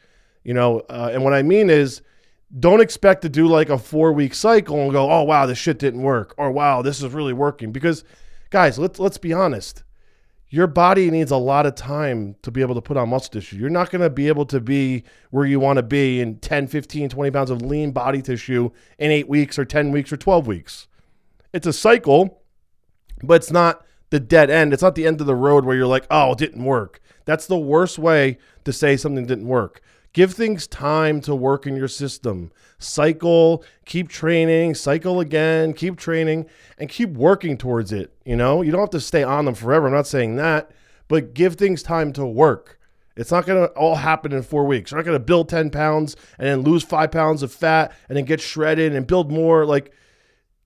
you 0.43 0.53
know. 0.53 0.81
Uh, 0.89 1.09
and 1.11 1.23
what 1.23 1.33
I 1.33 1.43
mean 1.43 1.69
is, 1.69 2.01
don't 2.57 2.79
expect 2.79 3.23
to 3.23 3.29
do 3.29 3.47
like 3.47 3.69
a 3.69 3.77
four 3.77 4.13
week 4.13 4.33
cycle 4.33 4.81
and 4.81 4.91
go, 4.91 5.11
oh 5.11 5.23
wow, 5.23 5.45
this 5.45 5.57
shit 5.57 5.79
didn't 5.79 6.01
work, 6.01 6.33
or 6.37 6.51
wow, 6.51 6.81
this 6.81 7.03
is 7.03 7.13
really 7.13 7.33
working. 7.33 7.71
Because, 7.71 8.03
guys, 8.49 8.79
let's 8.79 8.99
let's 8.99 9.17
be 9.17 9.33
honest. 9.33 9.83
Your 10.49 10.67
body 10.67 11.11
needs 11.11 11.31
a 11.31 11.37
lot 11.37 11.65
of 11.65 11.75
time 11.75 12.37
to 12.41 12.51
be 12.51 12.61
able 12.61 12.75
to 12.75 12.81
put 12.81 12.95
on 12.95 13.09
muscle 13.09 13.31
tissue. 13.31 13.57
You're 13.57 13.69
not 13.69 13.89
going 13.89 14.01
to 14.01 14.09
be 14.09 14.29
able 14.29 14.45
to 14.45 14.61
be 14.61 15.03
where 15.29 15.45
you 15.45 15.59
want 15.59 15.75
to 15.75 15.83
be 15.83 16.21
in 16.21 16.39
10, 16.39 16.67
15, 16.67 17.09
20 17.09 17.31
pounds 17.31 17.49
of 17.49 17.61
lean 17.61 17.91
body 17.91 18.21
tissue 18.21 18.71
in 18.97 19.11
eight 19.11 19.27
weeks 19.27 19.59
or 19.59 19.65
10 19.65 19.91
weeks 19.91 20.09
or 20.13 20.15
12 20.15 20.47
weeks. 20.47 20.87
It's 21.51 21.67
a 21.67 21.73
cycle, 21.73 22.43
but 23.21 23.41
it's 23.41 23.51
not 23.51 23.85
the 24.09 24.19
dead 24.19 24.49
end. 24.49 24.73
It's 24.73 24.83
not 24.83 24.95
the 24.95 25.07
end 25.07 25.21
of 25.21 25.27
the 25.27 25.35
road 25.35 25.65
where 25.65 25.75
you're 25.75 25.87
like, 25.87 26.05
oh, 26.09 26.31
it 26.33 26.37
didn't 26.37 26.63
work. 26.63 27.01
That's 27.25 27.47
the 27.47 27.57
worst 27.57 27.99
way 27.99 28.37
to 28.63 28.71
say 28.71 28.95
something 28.97 29.25
didn't 29.25 29.47
work. 29.47 29.81
Give 30.13 30.33
things 30.33 30.65
time 30.65 31.21
to 31.21 31.35
work 31.35 31.67
in 31.67 31.75
your 31.75 31.87
system. 31.87 32.51
Cycle, 32.79 33.63
keep 33.85 34.07
training, 34.07 34.75
cycle 34.75 35.19
again, 35.19 35.73
keep 35.73 35.97
training, 35.97 36.47
and 36.77 36.89
keep 36.89 37.09
working 37.09 37.57
towards 37.57 37.91
it. 37.91 38.13
You 38.25 38.35
know, 38.35 38.61
you 38.61 38.71
don't 38.71 38.81
have 38.81 38.89
to 38.91 38.99
stay 38.99 39.23
on 39.23 39.45
them 39.45 39.55
forever. 39.55 39.87
I'm 39.87 39.93
not 39.93 40.07
saying 40.07 40.37
that, 40.37 40.71
but 41.07 41.33
give 41.33 41.55
things 41.55 41.83
time 41.83 42.13
to 42.13 42.25
work. 42.25 42.79
It's 43.15 43.31
not 43.31 43.45
going 43.45 43.67
to 43.67 43.73
all 43.73 43.95
happen 43.95 44.31
in 44.31 44.43
four 44.43 44.65
weeks. 44.65 44.91
You're 44.91 44.99
not 44.99 45.05
going 45.05 45.19
to 45.19 45.23
build 45.23 45.49
10 45.49 45.71
pounds 45.71 46.15
and 46.37 46.47
then 46.47 46.61
lose 46.61 46.83
five 46.83 47.11
pounds 47.11 47.43
of 47.43 47.51
fat 47.51 47.91
and 48.07 48.17
then 48.17 48.25
get 48.25 48.39
shredded 48.39 48.95
and 48.95 49.05
build 49.05 49.31
more. 49.31 49.65
Like, 49.65 49.91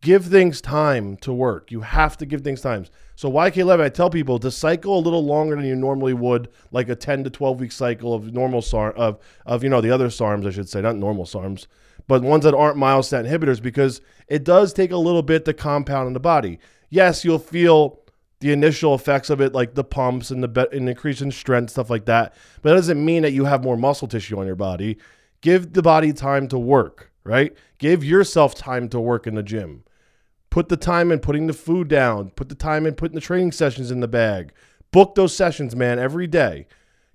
give 0.01 0.25
things 0.25 0.59
time 0.61 1.15
to 1.17 1.31
work. 1.31 1.71
You 1.71 1.81
have 1.81 2.17
to 2.17 2.25
give 2.25 2.41
things 2.41 2.61
time. 2.61 2.85
So 3.15 3.31
YK11, 3.31 3.81
I 3.81 3.89
tell 3.89 4.09
people 4.09 4.39
to 4.39 4.49
cycle 4.51 4.97
a 4.97 4.99
little 4.99 5.23
longer 5.23 5.55
than 5.55 5.65
you 5.65 5.75
normally 5.75 6.13
would, 6.13 6.49
like 6.71 6.89
a 6.89 6.95
10 6.95 7.23
to 7.23 7.29
12 7.29 7.59
week 7.59 7.71
cycle 7.71 8.13
of 8.13 8.33
normal 8.33 8.61
SARM 8.61 8.93
of 8.97 9.19
of 9.45 9.63
you 9.63 9.69
know 9.69 9.81
the 9.81 9.91
other 9.91 10.07
SARMs, 10.07 10.47
I 10.47 10.51
should 10.51 10.69
say, 10.69 10.81
not 10.81 10.95
normal 10.95 11.25
SARMs, 11.25 11.67
but 12.07 12.23
ones 12.23 12.43
that 12.43 12.55
aren't 12.55 12.77
myostatin 12.77 13.29
inhibitors, 13.29 13.61
because 13.61 14.01
it 14.27 14.43
does 14.43 14.73
take 14.73 14.91
a 14.91 14.97
little 14.97 15.21
bit 15.21 15.45
to 15.45 15.53
compound 15.53 16.07
in 16.07 16.13
the 16.13 16.19
body. 16.19 16.59
Yes, 16.89 17.23
you'll 17.23 17.39
feel 17.39 17.99
the 18.39 18.51
initial 18.51 18.95
effects 18.95 19.29
of 19.29 19.39
it, 19.39 19.53
like 19.53 19.75
the 19.75 19.83
pumps 19.83 20.31
and 20.31 20.41
the 20.41 20.47
be- 20.47 20.65
and 20.71 20.89
increase 20.89 21.21
in 21.21 21.31
strength, 21.31 21.69
stuff 21.69 21.91
like 21.91 22.05
that. 22.05 22.33
But 22.61 22.71
that 22.71 22.75
doesn't 22.75 23.05
mean 23.05 23.21
that 23.21 23.33
you 23.33 23.45
have 23.45 23.63
more 23.63 23.77
muscle 23.77 24.07
tissue 24.07 24.39
on 24.39 24.47
your 24.47 24.55
body. 24.55 24.97
Give 25.41 25.73
the 25.73 25.83
body 25.83 26.11
time 26.11 26.47
to 26.47 26.57
work, 26.57 27.11
right? 27.23 27.55
Give 27.77 28.03
yourself 28.03 28.55
time 28.55 28.89
to 28.89 28.99
work 28.99 29.27
in 29.27 29.35
the 29.35 29.43
gym. 29.43 29.83
Put 30.51 30.69
the 30.69 30.77
time 30.77 31.11
in 31.11 31.19
putting 31.19 31.47
the 31.47 31.53
food 31.53 31.87
down. 31.87 32.29
Put 32.31 32.49
the 32.49 32.55
time 32.55 32.85
in 32.85 32.93
putting 32.93 33.15
the 33.15 33.21
training 33.21 33.53
sessions 33.53 33.89
in 33.89 34.01
the 34.01 34.07
bag. 34.07 34.53
Book 34.91 35.15
those 35.15 35.35
sessions, 35.35 35.75
man, 35.75 35.97
every 35.97 36.27
day. 36.27 36.67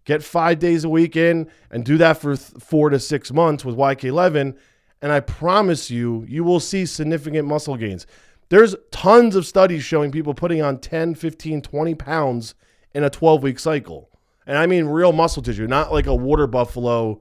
Get 0.04 0.22
five 0.22 0.58
days 0.58 0.84
a 0.84 0.88
week 0.88 1.16
in 1.16 1.48
and 1.70 1.84
do 1.84 1.98
that 1.98 2.18
for 2.18 2.36
th- 2.36 2.62
four 2.62 2.90
to 2.90 2.98
six 2.98 3.30
months 3.32 3.64
with 3.64 3.76
YK11. 3.76 4.56
And 5.02 5.12
I 5.12 5.20
promise 5.20 5.90
you, 5.90 6.24
you 6.26 6.42
will 6.42 6.60
see 6.60 6.86
significant 6.86 7.46
muscle 7.46 7.76
gains. 7.76 8.06
There's 8.48 8.74
tons 8.90 9.36
of 9.36 9.44
studies 9.44 9.84
showing 9.84 10.10
people 10.10 10.32
putting 10.32 10.62
on 10.62 10.78
10, 10.78 11.14
15, 11.16 11.60
20 11.60 11.94
pounds 11.94 12.54
in 12.94 13.04
a 13.04 13.10
12 13.10 13.42
week 13.42 13.58
cycle. 13.58 14.08
And 14.46 14.56
I 14.56 14.66
mean 14.66 14.86
real 14.86 15.12
muscle 15.12 15.42
tissue, 15.42 15.66
not 15.66 15.92
like 15.92 16.06
a 16.06 16.14
water 16.14 16.46
buffalo, 16.46 17.20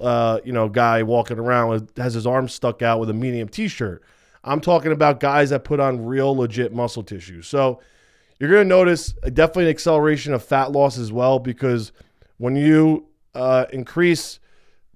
uh, 0.00 0.40
you 0.44 0.52
know, 0.52 0.68
guy 0.68 1.02
walking 1.04 1.38
around 1.38 1.70
with 1.70 1.96
has 1.96 2.12
his 2.14 2.26
arms 2.26 2.52
stuck 2.52 2.82
out 2.82 3.00
with 3.00 3.08
a 3.08 3.14
medium 3.14 3.48
t-shirt. 3.48 4.02
I'm 4.44 4.60
talking 4.60 4.92
about 4.92 5.20
guys 5.20 5.50
that 5.50 5.64
put 5.64 5.80
on 5.80 6.04
real 6.04 6.36
legit 6.36 6.72
muscle 6.72 7.02
tissue. 7.02 7.42
So 7.42 7.80
you're 8.38 8.50
going 8.50 8.64
to 8.64 8.68
notice 8.68 9.12
definitely 9.32 9.64
an 9.64 9.70
acceleration 9.70 10.34
of 10.34 10.44
fat 10.44 10.70
loss 10.72 10.98
as 10.98 11.10
well 11.10 11.38
because 11.38 11.92
when 12.36 12.54
you 12.54 13.06
uh, 13.34 13.64
increase 13.72 14.38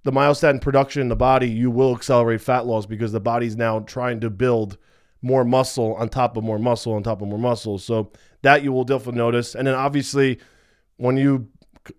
the 0.03 0.13
myostatin 0.13 0.61
production 0.61 1.03
in 1.03 1.09
the 1.09 1.17
body, 1.17 1.49
you 1.49 1.71
will 1.71 1.95
accelerate 1.95 2.41
fat 2.41 2.67
loss 2.67 2.85
because 2.85 3.13
the 3.13 3.21
body's 3.21 3.57
now 3.57 3.81
trying 3.81 4.21
to 4.21 4.31
build 4.31 4.77
more 5.23 5.45
muscle 5.45 5.95
on 5.95 6.09
top 6.09 6.37
of 6.37 6.45
more 6.45 6.59
muscle 6.59 6.93
on 6.93 7.03
top 7.03 7.23
of 7.23 7.29
more 7.29 7.39
muscle. 7.39 7.79
So 7.79 8.13
that 8.43 8.63
you 8.63 8.73
will 8.73 8.85
definitely 8.85 9.19
notice. 9.19 9.55
And 9.55 9.67
then 9.67 9.75
obviously, 9.75 10.39
when 10.97 11.17
you 11.17 11.49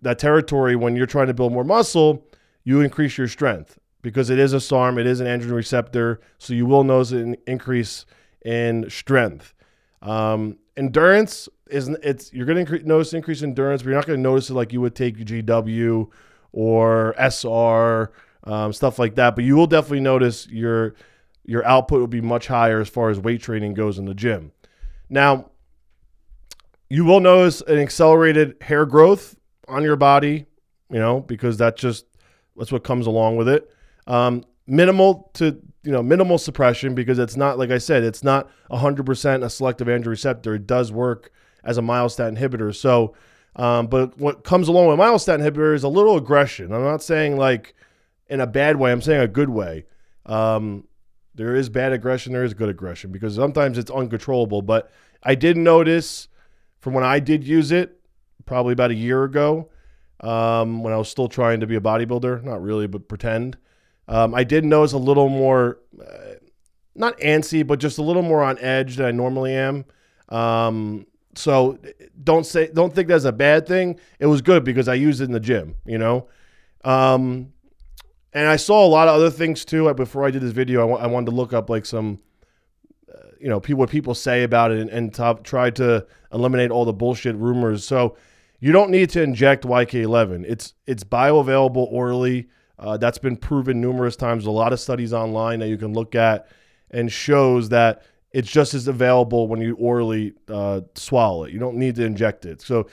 that 0.02 0.20
territory, 0.20 0.76
when 0.76 0.94
you're 0.94 1.06
trying 1.06 1.26
to 1.26 1.34
build 1.34 1.52
more 1.52 1.64
muscle, 1.64 2.24
you 2.62 2.80
increase 2.80 3.18
your 3.18 3.26
strength 3.26 3.79
because 4.02 4.30
it 4.30 4.38
is 4.38 4.52
a 4.52 4.60
SARM, 4.60 4.98
it 4.98 5.06
is 5.06 5.20
an 5.20 5.26
androgen 5.26 5.52
receptor, 5.52 6.20
so 6.38 6.54
you 6.54 6.66
will 6.66 6.84
notice 6.84 7.12
an 7.12 7.36
increase 7.46 8.06
in 8.44 8.88
strength. 8.88 9.54
Um, 10.02 10.58
endurance 10.76 11.48
is 11.68 11.88
it's 12.02 12.32
you're 12.32 12.46
going 12.46 12.64
to 12.64 12.86
notice 12.86 13.12
increase 13.12 13.42
in 13.42 13.50
endurance, 13.50 13.82
but 13.82 13.88
you're 13.88 13.98
not 13.98 14.06
going 14.06 14.18
to 14.18 14.22
notice 14.22 14.50
it 14.50 14.54
like 14.54 14.72
you 14.72 14.80
would 14.80 14.94
take 14.94 15.16
GW 15.18 16.08
or 16.52 17.14
SR 17.18 18.12
um, 18.44 18.72
stuff 18.72 18.98
like 18.98 19.14
that. 19.16 19.34
But 19.34 19.44
you 19.44 19.56
will 19.56 19.66
definitely 19.66 20.00
notice 20.00 20.48
your 20.48 20.94
your 21.44 21.64
output 21.66 22.00
will 22.00 22.06
be 22.06 22.20
much 22.20 22.46
higher 22.46 22.80
as 22.80 22.88
far 22.88 23.10
as 23.10 23.18
weight 23.18 23.42
training 23.42 23.74
goes 23.74 23.98
in 23.98 24.04
the 24.04 24.14
gym. 24.14 24.52
Now, 25.08 25.50
you 26.88 27.04
will 27.04 27.20
notice 27.20 27.60
an 27.62 27.78
accelerated 27.78 28.56
hair 28.60 28.86
growth 28.86 29.36
on 29.66 29.82
your 29.82 29.96
body, 29.96 30.46
you 30.90 30.98
know, 30.98 31.20
because 31.20 31.56
that's 31.56 31.80
just 31.80 32.06
that's 32.56 32.72
what 32.72 32.84
comes 32.84 33.06
along 33.06 33.36
with 33.36 33.48
it. 33.48 33.70
Um, 34.10 34.44
minimal 34.66 35.30
to 35.34 35.60
you 35.82 35.92
know 35.92 36.02
minimal 36.02 36.36
suppression 36.36 36.94
because 36.94 37.18
it's 37.18 37.36
not 37.36 37.58
like 37.58 37.70
I 37.70 37.78
said, 37.78 38.02
it's 38.02 38.24
not 38.24 38.50
100% 38.70 39.44
a 39.44 39.50
selective 39.50 39.86
androgen 39.86 40.06
receptor. 40.06 40.54
It 40.54 40.66
does 40.66 40.90
work 40.92 41.30
as 41.64 41.78
a 41.78 41.80
myostatin 41.80 42.36
inhibitor. 42.36 42.74
So, 42.74 43.14
um, 43.56 43.86
but 43.86 44.18
what 44.18 44.44
comes 44.44 44.68
along 44.68 44.88
with 44.88 44.98
myostatin 44.98 45.40
inhibitor 45.40 45.74
is 45.74 45.84
a 45.84 45.88
little 45.88 46.16
aggression. 46.16 46.72
I'm 46.72 46.82
not 46.82 47.02
saying 47.02 47.36
like 47.36 47.74
in 48.28 48.40
a 48.40 48.46
bad 48.46 48.76
way. 48.76 48.90
I'm 48.90 49.02
saying 49.02 49.20
a 49.20 49.28
good 49.28 49.50
way. 49.50 49.86
Um, 50.26 50.88
there 51.34 51.54
is 51.54 51.68
bad 51.68 51.92
aggression. 51.92 52.32
There 52.32 52.44
is 52.44 52.54
good 52.54 52.68
aggression 52.68 53.12
because 53.12 53.36
sometimes 53.36 53.78
it's 53.78 53.90
uncontrollable. 53.90 54.62
But 54.62 54.90
I 55.22 55.34
did 55.34 55.56
notice 55.56 56.28
from 56.80 56.94
when 56.94 57.04
I 57.04 57.20
did 57.20 57.44
use 57.44 57.70
it, 57.70 58.00
probably 58.44 58.72
about 58.72 58.90
a 58.90 58.94
year 58.94 59.22
ago, 59.22 59.70
um, 60.20 60.82
when 60.82 60.92
I 60.92 60.96
was 60.96 61.08
still 61.08 61.28
trying 61.28 61.60
to 61.60 61.66
be 61.66 61.76
a 61.76 61.80
bodybuilder, 61.80 62.42
not 62.42 62.60
really, 62.60 62.86
but 62.86 63.08
pretend. 63.08 63.56
Um, 64.10 64.34
I 64.34 64.42
did 64.42 64.64
notice 64.64 64.92
a 64.92 64.98
little 64.98 65.28
more, 65.28 65.78
uh, 65.98 66.34
not 66.96 67.16
antsy, 67.20 67.64
but 67.64 67.78
just 67.78 67.98
a 67.98 68.02
little 68.02 68.22
more 68.22 68.42
on 68.42 68.58
edge 68.58 68.96
than 68.96 69.06
I 69.06 69.12
normally 69.12 69.54
am. 69.54 69.84
Um, 70.28 71.06
so 71.36 71.78
don't 72.22 72.44
say, 72.44 72.70
don't 72.74 72.92
think 72.92 73.06
that's 73.06 73.24
a 73.24 73.32
bad 73.32 73.68
thing. 73.68 74.00
It 74.18 74.26
was 74.26 74.42
good 74.42 74.64
because 74.64 74.88
I 74.88 74.94
used 74.94 75.20
it 75.20 75.24
in 75.24 75.32
the 75.32 75.40
gym, 75.40 75.76
you 75.86 75.96
know. 75.96 76.26
Um, 76.84 77.52
and 78.32 78.48
I 78.48 78.56
saw 78.56 78.84
a 78.84 78.88
lot 78.88 79.06
of 79.06 79.14
other 79.14 79.30
things 79.30 79.64
too. 79.64 79.92
Before 79.94 80.24
I 80.24 80.30
did 80.32 80.42
this 80.42 80.52
video, 80.52 80.80
I, 80.80 80.88
w- 80.88 81.04
I 81.04 81.06
wanted 81.06 81.30
to 81.30 81.36
look 81.36 81.52
up 81.52 81.70
like 81.70 81.86
some, 81.86 82.18
uh, 83.08 83.28
you 83.40 83.48
know, 83.48 83.60
people 83.60 83.78
what 83.78 83.90
people 83.90 84.14
say 84.14 84.42
about 84.42 84.72
it 84.72 84.78
and, 84.78 84.90
and 84.90 85.14
top, 85.14 85.44
try 85.44 85.70
to 85.70 86.04
eliminate 86.32 86.72
all 86.72 86.84
the 86.84 86.92
bullshit 86.92 87.36
rumors. 87.36 87.84
So 87.84 88.16
you 88.58 88.72
don't 88.72 88.90
need 88.90 89.10
to 89.10 89.22
inject 89.22 89.64
YK11. 89.64 90.44
It's 90.48 90.74
it's 90.86 91.04
bioavailable 91.04 91.86
orally. 91.90 92.48
Uh, 92.80 92.96
that's 92.96 93.18
been 93.18 93.36
proven 93.36 93.80
numerous 93.80 94.16
times. 94.16 94.46
A 94.46 94.50
lot 94.50 94.72
of 94.72 94.80
studies 94.80 95.12
online 95.12 95.60
that 95.60 95.68
you 95.68 95.76
can 95.76 95.92
look 95.92 96.14
at 96.14 96.48
and 96.90 97.12
shows 97.12 97.68
that 97.68 98.02
it's 98.32 98.50
just 98.50 98.74
as 98.74 98.88
available 98.88 99.48
when 99.48 99.60
you 99.60 99.74
orally 99.74 100.32
uh, 100.48 100.80
swallow 100.94 101.44
it. 101.44 101.52
You 101.52 101.58
don't 101.58 101.76
need 101.76 101.96
to 101.96 102.04
inject 102.04 102.46
it. 102.46 102.62
So 102.62 102.88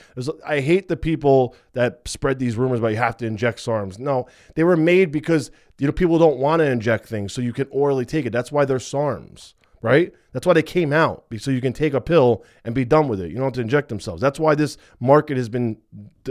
I 0.46 0.60
hate 0.60 0.88
the 0.88 0.98
people 0.98 1.56
that 1.74 2.02
spread 2.06 2.40
these 2.40 2.56
rumors 2.56 2.80
about 2.80 2.90
you 2.90 2.98
have 2.98 3.18
to 3.18 3.26
inject 3.26 3.60
SARMs. 3.60 4.00
No, 4.00 4.28
they 4.56 4.64
were 4.64 4.76
made 4.76 5.12
because 5.12 5.52
you 5.78 5.86
know 5.86 5.94
people 5.94 6.18
don't 6.18 6.38
want 6.38 6.60
to 6.60 6.70
inject 6.70 7.08
things, 7.08 7.34
so 7.34 7.42
you 7.42 7.54
can 7.54 7.68
orally 7.70 8.06
take 8.06 8.26
it. 8.26 8.32
That's 8.32 8.52
why 8.52 8.66
they're 8.66 8.78
SARMs, 8.78 9.54
right? 9.82 10.12
That's 10.34 10.46
why 10.46 10.54
they 10.54 10.64
came 10.64 10.92
out, 10.92 11.26
so 11.38 11.52
you 11.52 11.62
can 11.62 11.74
take 11.74 11.94
a 11.94 12.02
pill 12.02 12.44
and 12.66 12.74
be 12.74 12.84
done 12.84 13.08
with 13.08 13.22
it. 13.22 13.30
You 13.30 13.36
don't 13.36 13.46
have 13.46 13.54
to 13.54 13.62
inject 13.62 13.90
themselves. 13.90 14.22
That's 14.22 14.40
why 14.40 14.56
this 14.56 14.78
market 15.00 15.38
has 15.38 15.50
been, 15.50 15.78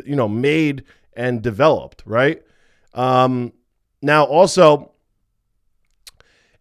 you 0.05 0.17
know, 0.17 0.29
made 0.29 0.83
and 1.15 1.43
developed, 1.43 2.03
right? 2.07 2.43
Um, 2.97 3.53
now, 4.03 4.25
also, 4.25 4.93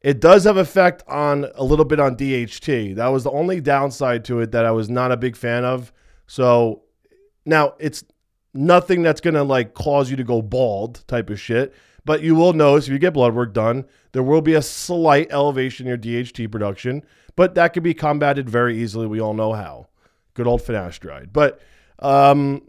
it 0.01 0.19
does 0.19 0.43
have 0.43 0.57
effect 0.57 1.03
on 1.07 1.47
a 1.55 1.63
little 1.63 1.83
bit 1.83 1.99
on 1.99 2.15
DHT. 2.15 2.95
That 2.95 3.07
was 3.07 3.23
the 3.23 3.31
only 3.31 3.59
downside 3.59 4.23
to 4.25 4.39
it 4.39 4.51
that 4.51 4.63
I 4.63 4.69
was 4.69 4.87
not 4.87 5.11
a 5.11 5.17
big 5.17 5.35
fan 5.35 5.65
of. 5.65 5.91
So 6.27 6.83
now 7.43 7.73
it's 7.79 8.03
nothing 8.53 9.01
that's 9.01 9.19
gonna 9.19 9.43
like 9.43 9.73
cause 9.73 10.11
you 10.11 10.17
to 10.17 10.23
go 10.23 10.43
bald 10.43 11.03
type 11.07 11.31
of 11.31 11.39
shit. 11.39 11.73
But 12.05 12.21
you 12.21 12.35
will 12.35 12.53
notice 12.53 12.85
if 12.85 12.93
you 12.93 12.99
get 12.99 13.13
blood 13.13 13.33
work 13.33 13.51
done, 13.51 13.85
there 14.11 14.21
will 14.21 14.41
be 14.41 14.53
a 14.53 14.61
slight 14.61 15.31
elevation 15.31 15.87
in 15.87 15.89
your 15.89 15.97
DHT 15.97 16.51
production, 16.51 17.03
but 17.35 17.55
that 17.55 17.73
can 17.73 17.81
be 17.81 17.95
combated 17.95 18.47
very 18.47 18.77
easily. 18.77 19.07
We 19.07 19.19
all 19.19 19.33
know 19.33 19.53
how. 19.53 19.87
Good 20.35 20.45
old 20.45 20.61
finasteride. 20.61 21.33
But 21.33 21.59
um, 21.97 22.61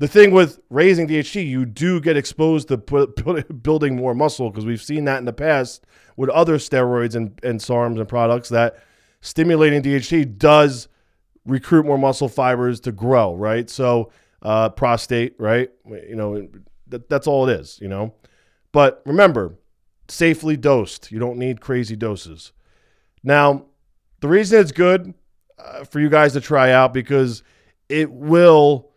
the 0.00 0.08
thing 0.08 0.30
with 0.30 0.60
raising 0.70 1.06
DHT, 1.06 1.46
you 1.46 1.66
do 1.66 2.00
get 2.00 2.16
exposed 2.16 2.68
to 2.68 2.78
building 3.62 3.96
more 3.96 4.14
muscle 4.14 4.50
because 4.50 4.64
we've 4.64 4.82
seen 4.82 5.04
that 5.04 5.18
in 5.18 5.26
the 5.26 5.32
past 5.32 5.84
with 6.16 6.30
other 6.30 6.56
steroids 6.56 7.14
and, 7.14 7.38
and 7.42 7.60
SARMs 7.60 7.98
and 7.98 8.08
products 8.08 8.48
that 8.48 8.82
stimulating 9.20 9.82
DHT 9.82 10.38
does 10.38 10.88
recruit 11.44 11.84
more 11.84 11.98
muscle 11.98 12.30
fibers 12.30 12.80
to 12.80 12.92
grow, 12.92 13.34
right? 13.34 13.68
So 13.68 14.10
uh, 14.40 14.70
prostate, 14.70 15.34
right? 15.38 15.68
You 15.84 16.16
know, 16.16 16.48
that, 16.88 17.10
that's 17.10 17.26
all 17.26 17.46
it 17.46 17.60
is, 17.60 17.78
you 17.82 17.88
know. 17.88 18.14
But 18.72 19.02
remember, 19.04 19.58
safely 20.08 20.56
dosed. 20.56 21.12
You 21.12 21.18
don't 21.18 21.36
need 21.36 21.60
crazy 21.60 21.94
doses. 21.94 22.52
Now, 23.22 23.66
the 24.20 24.28
reason 24.28 24.60
it's 24.60 24.72
good 24.72 25.12
uh, 25.58 25.84
for 25.84 26.00
you 26.00 26.08
guys 26.08 26.32
to 26.32 26.40
try 26.40 26.72
out 26.72 26.94
because 26.94 27.42
it 27.90 28.10
will 28.10 28.89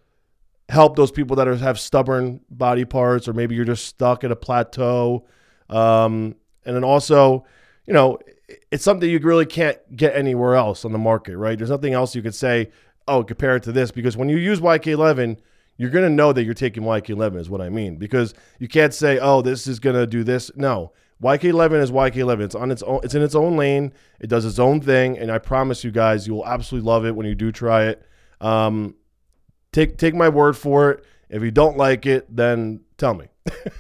help 0.74 0.96
those 0.96 1.12
people 1.12 1.36
that 1.36 1.48
are, 1.48 1.56
have 1.56 1.80
stubborn 1.80 2.42
body 2.50 2.84
parts, 2.84 3.27
or 3.27 3.34
maybe 3.34 3.56
you're 3.56 3.63
just 3.63 3.86
stuck 3.86 4.24
at 4.24 4.32
a 4.32 4.36
plateau. 4.36 5.25
Um, 5.70 6.36
and 6.65 6.75
then 6.75 6.84
also, 6.84 7.46
you 7.86 7.94
know, 7.94 8.18
it's 8.72 8.84
something 8.84 9.10
you 9.10 9.20
really 9.20 9.46
can't 9.46 9.77
get 9.96 10.15
anywhere 10.15 10.56
else 10.56 10.84
on 10.84 10.92
the 10.92 10.98
market, 10.98 11.38
right? 11.38 11.58
There's 11.58 11.70
nothing 11.70 11.94
else 11.94 12.15
you 12.15 12.22
could 12.22 12.36
say, 12.36 12.72
oh, 13.08 13.24
compare 13.24 13.56
it 13.56 13.63
to 13.63 13.72
this, 13.72 13.92
because 13.92 14.18
when 14.18 14.30
you 14.30 14.38
use 14.38 14.60
YK11, 14.60 15.38
you're 15.77 15.92
going 15.92 16.06
to 16.06 16.10
know 16.10 16.34
that 16.34 16.44
you're 16.44 16.53
taking 16.53 16.84
YK11 16.84 17.38
is 17.39 17.50
what 17.50 17.62
I 17.62 17.70
mean, 17.70 17.98
because 17.98 18.34
you 18.60 18.68
can't 18.68 18.94
say, 18.94 19.20
oh, 19.20 19.42
this 19.42 19.68
is 19.68 19.80
going 19.80 19.96
to 19.96 20.08
do 20.08 20.24
this. 20.24 20.51
No, 20.56 20.92
YK11 21.22 21.82
is 21.82 21.92
YK11. 21.92 22.42
It's 22.42 22.56
on 22.56 22.72
its 22.72 22.82
own. 22.84 23.00
It's 23.03 23.15
in 23.15 23.22
its 23.22 23.36
own 23.36 23.58
lane. 23.58 23.94
It 24.20 24.27
does 24.27 24.46
its 24.46 24.60
own 24.60 24.82
thing, 24.82 25.18
and 25.18 25.32
I 25.32 25.38
promise 25.38 25.84
you 25.84 25.92
guys, 25.92 26.27
you 26.27 26.34
will 26.34 26.48
absolutely 26.48 26.88
love 26.88 27.06
it 27.06 27.15
when 27.15 27.27
you 27.27 27.36
do 27.36 27.51
try 27.51 27.86
it. 27.86 28.03
Um, 28.42 28.96
take 29.74 29.98
take 29.98 30.15
my 30.15 30.30
word 30.30 30.56
for 30.56 30.92
it. 30.92 31.03
If 31.30 31.42
you 31.44 31.51
don't 31.51 31.77
like 31.77 32.06
it, 32.06 32.34
then 32.34 32.82
tell 32.98 33.13
me. 33.13 33.27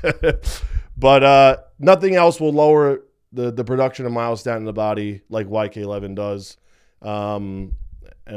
but 0.97 1.23
uh, 1.23 1.57
nothing 1.79 2.15
else 2.15 2.41
will 2.41 2.51
lower 2.51 3.01
the 3.31 3.51
the 3.51 3.63
production 3.63 4.05
of 4.05 4.11
myostatin 4.11 4.57
in 4.57 4.65
the 4.65 4.73
body 4.73 5.21
like 5.29 5.47
YK11 5.47 6.15
does. 6.15 6.57
Um, 7.01 7.73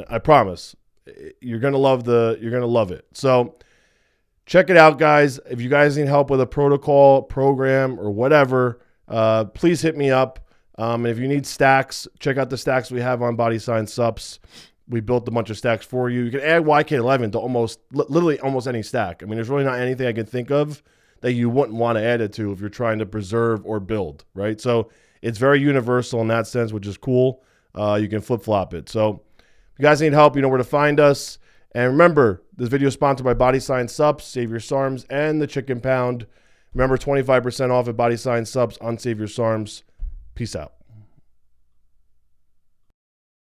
I 0.09 0.19
promise 0.19 0.77
you're 1.41 1.61
gonna 1.61 1.79
love 1.79 2.05
the 2.05 2.39
you're 2.41 2.53
gonna 2.53 2.67
love 2.67 2.91
it. 2.91 3.07
So 3.13 3.57
check 4.47 4.71
it 4.71 4.77
out, 4.77 4.99
guys. 4.99 5.39
If 5.49 5.61
you 5.61 5.69
guys 5.69 5.97
need 5.97 6.09
help 6.09 6.31
with 6.31 6.41
a 6.41 6.47
protocol, 6.47 7.23
program, 7.23 7.99
or 8.01 8.11
whatever, 8.11 8.81
uh, 9.09 9.45
please 9.47 9.81
hit 9.83 9.97
me 9.97 10.11
up. 10.11 10.41
Um, 10.79 11.07
and 11.07 11.13
if 11.13 11.19
you 11.19 11.29
need 11.29 11.47
stacks, 11.47 12.07
check 12.19 12.37
out 12.37 12.51
the 12.51 12.59
stacks 12.59 12.91
we 12.91 13.01
have 13.01 13.23
on 13.23 13.35
Body 13.35 13.59
Science 13.59 13.95
Subs. 13.95 14.41
We 14.89 15.01
built 15.01 15.27
a 15.27 15.31
bunch 15.31 15.51
of 15.51 15.59
stacks 15.59 15.85
for 15.85 16.09
you. 16.09 16.23
You 16.23 16.31
can 16.31 16.41
add 16.41 16.63
YK11 16.63 17.33
to 17.33 17.39
almost 17.39 17.81
literally 17.93 18.39
almost 18.41 18.69
any 18.69 18.83
stack. 18.83 19.23
I 19.23 19.27
mean, 19.27 19.37
there's 19.37 19.49
really 19.49 19.65
not 19.65 19.79
anything 19.79 20.07
I 20.07 20.13
can 20.13 20.27
think 20.27 20.51
of 20.51 20.83
that 21.23 21.33
you 21.33 21.51
wouldn't 21.51 21.77
want 21.77 21.99
to 21.99 22.05
add 22.05 22.21
it 22.21 22.33
to 22.35 22.53
if 22.53 22.61
you're 22.61 22.69
trying 22.69 22.99
to 23.01 23.07
preserve 23.07 23.65
or 23.65 23.81
build, 23.81 24.25
right? 24.35 24.61
So 24.61 24.91
it's 25.23 25.39
very 25.39 25.61
universal 25.61 26.21
in 26.21 26.29
that 26.29 26.47
sense, 26.47 26.73
which 26.73 26.87
is 26.87 26.97
cool. 26.97 27.43
Uh, 27.75 27.99
you 28.01 28.09
can 28.09 28.21
flip 28.21 28.43
flop 28.43 28.75
it. 28.75 28.89
So 28.89 29.23
if 29.39 29.79
you 29.79 29.83
guys 29.83 30.01
need 30.01 30.13
help, 30.13 30.37
you 30.37 30.43
know 30.43 30.49
where 30.49 30.59
to 30.59 30.65
find 30.65 31.01
us. 31.01 31.39
And 31.73 31.91
remember, 31.93 32.43
this 32.57 32.69
video 32.69 32.89
is 32.89 32.95
sponsored 32.95 33.25
by 33.25 33.35
Body 33.35 33.61
Science 33.61 33.93
Subs, 33.93 34.25
Save 34.25 34.51
Your 34.51 34.61
SARMs, 34.61 35.05
and 35.11 35.43
the 35.43 35.47
Chicken 35.47 35.81
Pound. 35.81 36.27
Remember, 36.73 36.97
25% 36.97 37.71
off 37.71 37.89
at 37.89 37.97
Body 37.97 38.17
Science 38.17 38.51
Subs 38.51 38.79
on 38.79 38.97
Save 38.97 39.19
Your 39.19 39.29
SARMs. 39.29 39.83
Peace 40.35 40.57
out. 40.57 40.73